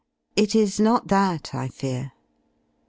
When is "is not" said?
0.55-1.09